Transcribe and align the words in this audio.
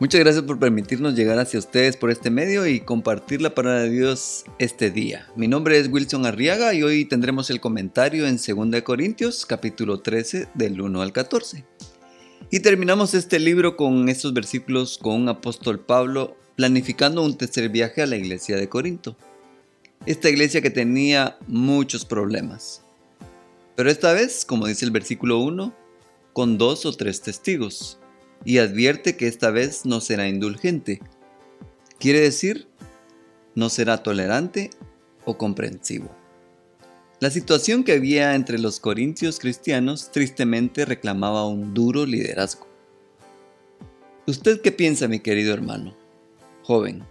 Muchas 0.00 0.20
gracias 0.20 0.44
por 0.44 0.60
permitirnos 0.60 1.16
llegar 1.16 1.40
hacia 1.40 1.58
ustedes 1.58 1.96
por 1.96 2.12
este 2.12 2.30
medio 2.30 2.68
y 2.68 2.78
compartir 2.78 3.42
la 3.42 3.52
palabra 3.52 3.80
de 3.80 3.90
Dios 3.90 4.44
este 4.60 4.92
día. 4.92 5.28
Mi 5.34 5.48
nombre 5.48 5.76
es 5.76 5.88
Wilson 5.88 6.24
Arriaga 6.24 6.72
y 6.72 6.84
hoy 6.84 7.04
tendremos 7.04 7.50
el 7.50 7.60
comentario 7.60 8.24
en 8.28 8.36
2 8.36 8.82
Corintios 8.82 9.44
capítulo 9.44 9.98
13 9.98 10.50
del 10.54 10.80
1 10.80 11.02
al 11.02 11.12
14. 11.12 11.64
Y 12.48 12.60
terminamos 12.60 13.14
este 13.14 13.40
libro 13.40 13.76
con 13.76 14.08
estos 14.08 14.32
versículos 14.32 14.98
con 14.98 15.16
un 15.16 15.28
apóstol 15.30 15.80
Pablo 15.80 16.36
planificando 16.54 17.24
un 17.24 17.36
tercer 17.36 17.68
viaje 17.68 18.00
a 18.00 18.06
la 18.06 18.14
iglesia 18.14 18.56
de 18.56 18.68
Corinto. 18.68 19.16
Esta 20.06 20.30
iglesia 20.30 20.62
que 20.62 20.70
tenía 20.70 21.38
muchos 21.48 22.04
problemas. 22.04 22.84
Pero 23.74 23.90
esta 23.90 24.12
vez, 24.12 24.44
como 24.44 24.68
dice 24.68 24.84
el 24.84 24.92
versículo 24.92 25.40
1, 25.40 25.74
con 26.32 26.56
dos 26.56 26.86
o 26.86 26.92
tres 26.92 27.20
testigos 27.20 27.98
y 28.44 28.58
advierte 28.58 29.16
que 29.16 29.26
esta 29.26 29.50
vez 29.50 29.84
no 29.84 30.00
será 30.00 30.28
indulgente. 30.28 31.00
Quiere 31.98 32.20
decir, 32.20 32.68
no 33.54 33.68
será 33.68 34.02
tolerante 34.02 34.70
o 35.24 35.36
comprensivo. 35.36 36.10
La 37.20 37.30
situación 37.30 37.82
que 37.82 37.92
había 37.92 38.34
entre 38.36 38.58
los 38.58 38.78
corintios 38.78 39.40
cristianos 39.40 40.12
tristemente 40.12 40.84
reclamaba 40.84 41.48
un 41.48 41.74
duro 41.74 42.06
liderazgo. 42.06 42.68
¿Usted 44.26 44.60
qué 44.60 44.70
piensa, 44.70 45.08
mi 45.08 45.18
querido 45.18 45.52
hermano? 45.52 45.96
Joven, 46.62 47.02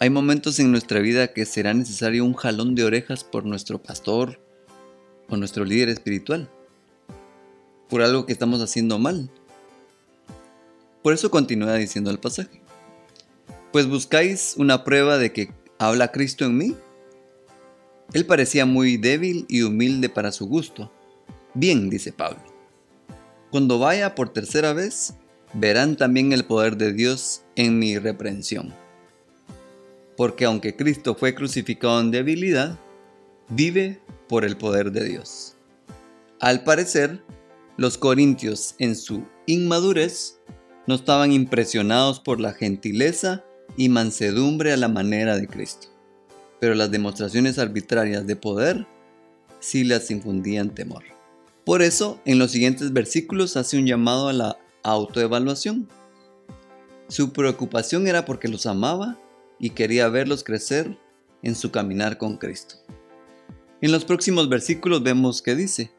hay 0.00 0.10
momentos 0.10 0.58
en 0.58 0.72
nuestra 0.72 0.98
vida 1.00 1.32
que 1.32 1.46
será 1.46 1.72
necesario 1.72 2.24
un 2.24 2.34
jalón 2.34 2.74
de 2.74 2.84
orejas 2.84 3.22
por 3.22 3.44
nuestro 3.44 3.80
pastor 3.80 4.40
o 5.28 5.36
nuestro 5.36 5.64
líder 5.64 5.88
espiritual, 5.88 6.50
por 7.88 8.02
algo 8.02 8.26
que 8.26 8.32
estamos 8.32 8.60
haciendo 8.60 8.98
mal 8.98 9.30
por 11.06 11.12
eso 11.12 11.30
continúa 11.30 11.74
diciendo 11.74 12.10
el 12.10 12.18
pasaje. 12.18 12.60
Pues 13.70 13.86
buscáis 13.86 14.54
una 14.56 14.82
prueba 14.82 15.18
de 15.18 15.32
que 15.32 15.52
habla 15.78 16.10
Cristo 16.10 16.44
en 16.44 16.56
mí. 16.58 16.74
Él 18.12 18.26
parecía 18.26 18.66
muy 18.66 18.96
débil 18.96 19.46
y 19.48 19.62
humilde 19.62 20.08
para 20.08 20.32
su 20.32 20.48
gusto. 20.48 20.90
Bien, 21.54 21.90
dice 21.90 22.12
Pablo. 22.12 22.42
Cuando 23.52 23.78
vaya 23.78 24.16
por 24.16 24.30
tercera 24.30 24.72
vez, 24.72 25.14
verán 25.52 25.96
también 25.96 26.32
el 26.32 26.44
poder 26.44 26.76
de 26.76 26.92
Dios 26.92 27.42
en 27.54 27.78
mi 27.78 27.96
reprensión. 28.00 28.74
Porque 30.16 30.44
aunque 30.44 30.74
Cristo 30.74 31.14
fue 31.14 31.36
crucificado 31.36 32.00
en 32.00 32.10
debilidad, 32.10 32.80
vive 33.48 34.00
por 34.28 34.44
el 34.44 34.56
poder 34.56 34.90
de 34.90 35.04
Dios. 35.04 35.54
Al 36.40 36.64
parecer, 36.64 37.22
los 37.76 37.96
corintios 37.96 38.74
en 38.80 38.96
su 38.96 39.24
inmadurez 39.46 40.40
no 40.86 40.94
estaban 40.94 41.32
impresionados 41.32 42.20
por 42.20 42.40
la 42.40 42.52
gentileza 42.52 43.44
y 43.76 43.88
mansedumbre 43.88 44.72
a 44.72 44.76
la 44.76 44.88
manera 44.88 45.36
de 45.36 45.48
Cristo, 45.48 45.88
pero 46.60 46.74
las 46.74 46.90
demostraciones 46.90 47.58
arbitrarias 47.58 48.26
de 48.26 48.36
poder 48.36 48.86
sí 49.60 49.84
las 49.84 50.10
infundían 50.10 50.74
temor. 50.74 51.04
Por 51.64 51.82
eso, 51.82 52.20
en 52.24 52.38
los 52.38 52.52
siguientes 52.52 52.92
versículos 52.92 53.56
hace 53.56 53.76
un 53.78 53.86
llamado 53.86 54.28
a 54.28 54.32
la 54.32 54.58
autoevaluación. 54.84 55.88
Su 57.08 57.32
preocupación 57.32 58.06
era 58.06 58.24
porque 58.24 58.48
los 58.48 58.66
amaba 58.66 59.18
y 59.58 59.70
quería 59.70 60.08
verlos 60.08 60.44
crecer 60.44 60.96
en 61.42 61.54
su 61.54 61.70
caminar 61.70 62.18
con 62.18 62.36
Cristo. 62.36 62.76
En 63.80 63.92
los 63.92 64.04
próximos 64.04 64.48
versículos 64.48 65.02
vemos 65.02 65.42
que 65.42 65.54
dice, 65.54 65.90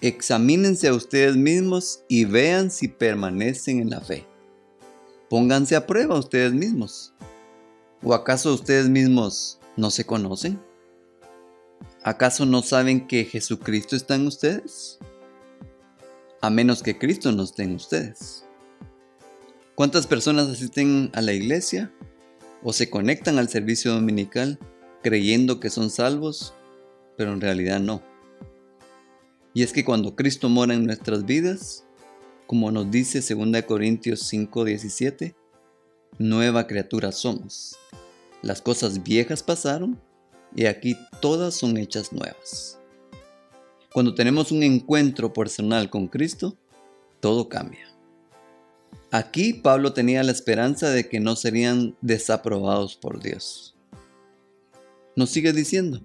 Examínense 0.00 0.86
a 0.86 0.94
ustedes 0.94 1.34
mismos 1.36 2.04
y 2.08 2.24
vean 2.24 2.70
si 2.70 2.86
permanecen 2.86 3.80
en 3.80 3.90
la 3.90 4.00
fe. 4.00 4.24
Pónganse 5.28 5.74
a 5.74 5.88
prueba 5.88 6.16
ustedes 6.16 6.52
mismos. 6.52 7.14
¿O 8.04 8.14
acaso 8.14 8.54
ustedes 8.54 8.88
mismos 8.88 9.58
no 9.76 9.90
se 9.90 10.06
conocen? 10.06 10.60
¿Acaso 12.04 12.46
no 12.46 12.62
saben 12.62 13.08
que 13.08 13.24
Jesucristo 13.24 13.96
está 13.96 14.14
en 14.14 14.28
ustedes? 14.28 15.00
A 16.40 16.48
menos 16.48 16.84
que 16.84 16.96
Cristo 16.96 17.32
no 17.32 17.42
esté 17.42 17.64
en 17.64 17.74
ustedes. 17.74 18.44
¿Cuántas 19.74 20.06
personas 20.06 20.46
asisten 20.46 21.10
a 21.12 21.22
la 21.22 21.32
iglesia 21.32 21.92
o 22.62 22.72
se 22.72 22.88
conectan 22.88 23.36
al 23.38 23.48
servicio 23.48 23.92
dominical 23.92 24.60
creyendo 25.02 25.58
que 25.58 25.70
son 25.70 25.90
salvos, 25.90 26.54
pero 27.16 27.32
en 27.32 27.40
realidad 27.40 27.80
no? 27.80 28.00
Y 29.58 29.64
es 29.64 29.72
que 29.72 29.84
cuando 29.84 30.14
Cristo 30.14 30.48
mora 30.48 30.72
en 30.74 30.86
nuestras 30.86 31.26
vidas, 31.26 31.84
como 32.46 32.70
nos 32.70 32.92
dice 32.92 33.20
2 33.20 33.62
Corintios 33.64 34.22
5:17, 34.32 35.34
nueva 36.16 36.68
criatura 36.68 37.10
somos. 37.10 37.76
Las 38.40 38.62
cosas 38.62 39.02
viejas 39.02 39.42
pasaron 39.42 40.00
y 40.54 40.66
aquí 40.66 40.96
todas 41.20 41.54
son 41.54 41.76
hechas 41.76 42.12
nuevas. 42.12 42.78
Cuando 43.92 44.14
tenemos 44.14 44.52
un 44.52 44.62
encuentro 44.62 45.32
personal 45.32 45.90
con 45.90 46.06
Cristo, 46.06 46.56
todo 47.18 47.48
cambia. 47.48 47.88
Aquí 49.10 49.54
Pablo 49.54 49.92
tenía 49.92 50.22
la 50.22 50.30
esperanza 50.30 50.88
de 50.90 51.08
que 51.08 51.18
no 51.18 51.34
serían 51.34 51.96
desaprobados 52.00 52.94
por 52.94 53.20
Dios. 53.20 53.74
Nos 55.16 55.30
sigue 55.30 55.52
diciendo, 55.52 56.00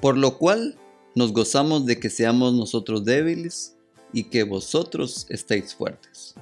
por 0.00 0.16
lo 0.18 0.38
cual 0.38 0.76
nos 1.14 1.32
gozamos 1.32 1.86
de 1.86 1.98
que 1.98 2.10
seamos 2.10 2.54
nosotros 2.54 3.04
débiles 3.04 3.76
y 4.12 4.24
que 4.24 4.44
vosotros 4.44 5.26
estéis 5.28 5.74
fuertes. 5.74 6.34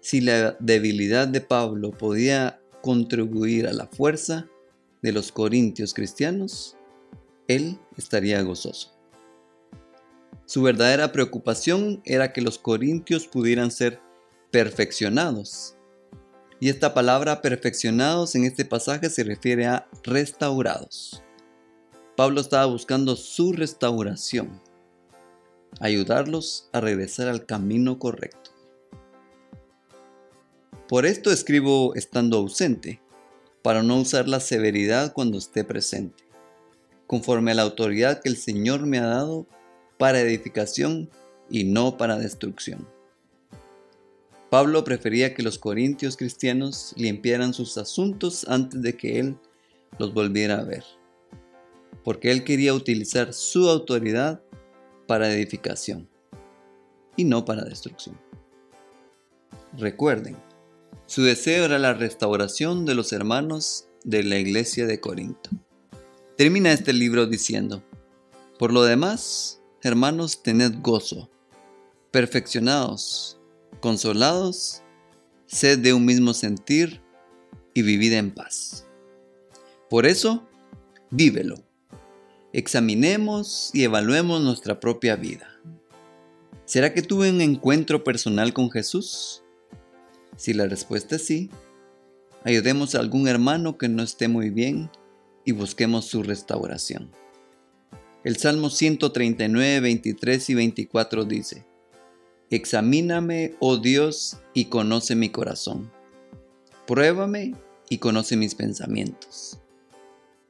Si 0.00 0.20
la 0.20 0.56
debilidad 0.60 1.28
de 1.28 1.40
Pablo 1.40 1.90
podía 1.90 2.60
contribuir 2.82 3.66
a 3.66 3.72
la 3.72 3.86
fuerza 3.86 4.48
de 5.02 5.12
los 5.12 5.32
corintios 5.32 5.94
cristianos, 5.94 6.76
él 7.46 7.78
estaría 7.96 8.42
gozoso. 8.42 8.98
Su 10.46 10.62
verdadera 10.62 11.12
preocupación 11.12 12.00
era 12.04 12.32
que 12.32 12.40
los 12.40 12.58
corintios 12.58 13.26
pudieran 13.26 13.70
ser 13.70 14.00
perfeccionados. 14.50 15.76
Y 16.60 16.70
esta 16.70 16.94
palabra 16.94 17.42
perfeccionados 17.42 18.34
en 18.34 18.44
este 18.44 18.64
pasaje 18.64 19.10
se 19.10 19.24
refiere 19.24 19.66
a 19.66 19.86
restaurados. 20.02 21.22
Pablo 22.18 22.40
estaba 22.40 22.66
buscando 22.66 23.14
su 23.14 23.52
restauración, 23.52 24.60
ayudarlos 25.78 26.68
a 26.72 26.80
regresar 26.80 27.28
al 27.28 27.46
camino 27.46 28.00
correcto. 28.00 28.50
Por 30.88 31.06
esto 31.06 31.30
escribo 31.30 31.94
estando 31.94 32.38
ausente, 32.38 33.00
para 33.62 33.84
no 33.84 34.00
usar 34.00 34.26
la 34.26 34.40
severidad 34.40 35.12
cuando 35.12 35.38
esté 35.38 35.62
presente, 35.62 36.24
conforme 37.06 37.52
a 37.52 37.54
la 37.54 37.62
autoridad 37.62 38.20
que 38.20 38.30
el 38.30 38.36
Señor 38.36 38.84
me 38.84 38.98
ha 38.98 39.06
dado 39.06 39.46
para 39.96 40.18
edificación 40.18 41.08
y 41.48 41.62
no 41.62 41.98
para 41.98 42.18
destrucción. 42.18 42.88
Pablo 44.50 44.82
prefería 44.82 45.34
que 45.34 45.44
los 45.44 45.60
corintios 45.60 46.16
cristianos 46.16 46.94
limpiaran 46.96 47.54
sus 47.54 47.78
asuntos 47.78 48.44
antes 48.48 48.82
de 48.82 48.96
que 48.96 49.20
él 49.20 49.36
los 50.00 50.12
volviera 50.12 50.58
a 50.58 50.64
ver 50.64 50.97
porque 52.08 52.30
él 52.30 52.42
quería 52.42 52.72
utilizar 52.72 53.34
su 53.34 53.68
autoridad 53.68 54.42
para 55.06 55.30
edificación 55.30 56.08
y 57.16 57.24
no 57.24 57.44
para 57.44 57.64
destrucción. 57.66 58.18
Recuerden, 59.76 60.34
su 61.04 61.22
deseo 61.22 61.66
era 61.66 61.78
la 61.78 61.92
restauración 61.92 62.86
de 62.86 62.94
los 62.94 63.12
hermanos 63.12 63.88
de 64.04 64.22
la 64.22 64.38
iglesia 64.38 64.86
de 64.86 65.00
Corinto. 65.00 65.50
Termina 66.38 66.72
este 66.72 66.94
libro 66.94 67.26
diciendo, 67.26 67.84
por 68.58 68.72
lo 68.72 68.84
demás, 68.84 69.60
hermanos, 69.82 70.42
tened 70.42 70.80
gozo, 70.80 71.28
perfeccionados, 72.10 73.38
consolados, 73.80 74.82
sed 75.44 75.80
de 75.80 75.92
un 75.92 76.06
mismo 76.06 76.32
sentir 76.32 77.02
y 77.74 77.82
vivid 77.82 78.14
en 78.14 78.30
paz. 78.30 78.86
Por 79.90 80.06
eso, 80.06 80.48
vívelo 81.10 81.67
examinemos 82.52 83.70
y 83.72 83.84
evaluemos 83.84 84.40
nuestra 84.40 84.80
propia 84.80 85.16
vida. 85.16 85.48
¿Será 86.64 86.92
que 86.92 87.02
tuve 87.02 87.30
un 87.30 87.40
encuentro 87.40 88.04
personal 88.04 88.52
con 88.52 88.70
Jesús? 88.70 89.42
Si 90.36 90.52
la 90.52 90.66
respuesta 90.66 91.16
es 91.16 91.26
sí, 91.26 91.50
ayudemos 92.44 92.94
a 92.94 93.00
algún 93.00 93.28
hermano 93.28 93.78
que 93.78 93.88
no 93.88 94.02
esté 94.02 94.28
muy 94.28 94.50
bien 94.50 94.90
y 95.44 95.52
busquemos 95.52 96.06
su 96.06 96.22
restauración. 96.22 97.10
El 98.24 98.36
Salmo 98.36 98.68
139, 98.70 99.80
23 99.80 100.50
y 100.50 100.54
24 100.54 101.24
dice, 101.24 101.66
Examíname, 102.50 103.54
oh 103.60 103.76
Dios, 103.76 104.38
y 104.54 104.66
conoce 104.66 105.14
mi 105.14 105.28
corazón. 105.30 105.90
Pruébame 106.86 107.54
y 107.88 107.98
conoce 107.98 108.36
mis 108.36 108.54
pensamientos. 108.54 109.60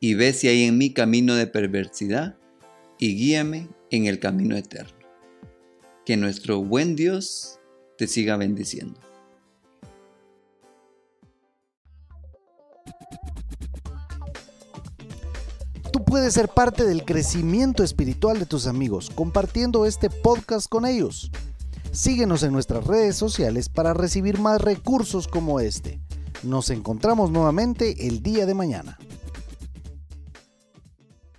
Y 0.01 0.15
ve 0.15 0.33
si 0.33 0.49
hay 0.49 0.65
en 0.65 0.79
mí 0.79 0.93
camino 0.93 1.35
de 1.35 1.47
perversidad, 1.47 2.37
y 2.99 3.17
guíame 3.17 3.69
en 3.91 4.07
el 4.07 4.19
camino 4.19 4.57
eterno. 4.57 4.99
Que 6.05 6.17
nuestro 6.17 6.63
buen 6.63 6.97
Dios 6.97 7.59
te 7.97 8.07
siga 8.07 8.37
bendiciendo. 8.37 9.01
Tú 15.93 16.05
puedes 16.05 16.35
ser 16.35 16.49
parte 16.49 16.85
del 16.85 17.05
crecimiento 17.05 17.83
espiritual 17.83 18.39
de 18.39 18.47
tus 18.47 18.67
amigos 18.67 19.11
compartiendo 19.15 19.85
este 19.85 20.11
podcast 20.11 20.69
con 20.69 20.87
ellos. 20.87 21.31
Síguenos 21.91 22.43
en 22.43 22.53
nuestras 22.53 22.87
redes 22.87 23.17
sociales 23.17 23.69
para 23.69 23.95
recibir 23.95 24.39
más 24.39 24.61
recursos 24.61 25.27
como 25.27 25.59
este. 25.61 26.01
Nos 26.43 26.71
encontramos 26.71 27.31
nuevamente 27.31 28.07
el 28.07 28.23
día 28.23 28.47
de 28.47 28.55
mañana. 28.55 28.99